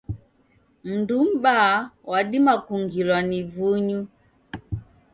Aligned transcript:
Mndu 0.89 1.17
m'baa 1.29 1.75
wadima 2.11 2.53
kungilwa 2.65 3.19
ni 3.29 3.39
vunyu. 3.51 4.01